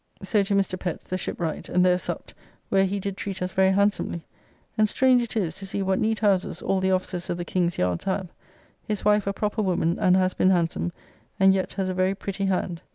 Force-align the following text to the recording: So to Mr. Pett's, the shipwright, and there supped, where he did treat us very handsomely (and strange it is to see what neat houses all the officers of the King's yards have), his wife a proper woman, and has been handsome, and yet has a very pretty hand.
So 0.23 0.41
to 0.41 0.55
Mr. 0.55 0.79
Pett's, 0.79 1.07
the 1.07 1.15
shipwright, 1.15 1.69
and 1.69 1.85
there 1.85 1.99
supped, 1.99 2.33
where 2.69 2.85
he 2.85 2.99
did 2.99 3.15
treat 3.15 3.39
us 3.39 3.51
very 3.51 3.69
handsomely 3.71 4.25
(and 4.75 4.89
strange 4.89 5.21
it 5.21 5.37
is 5.37 5.53
to 5.57 5.65
see 5.67 5.83
what 5.83 5.99
neat 5.99 6.17
houses 6.17 6.59
all 6.59 6.79
the 6.79 6.89
officers 6.89 7.29
of 7.29 7.37
the 7.37 7.45
King's 7.45 7.77
yards 7.77 8.05
have), 8.05 8.29
his 8.83 9.05
wife 9.05 9.27
a 9.27 9.31
proper 9.33 9.61
woman, 9.61 9.99
and 9.99 10.17
has 10.17 10.33
been 10.33 10.49
handsome, 10.49 10.91
and 11.39 11.53
yet 11.53 11.73
has 11.73 11.87
a 11.87 11.93
very 11.93 12.15
pretty 12.15 12.45
hand. 12.45 12.81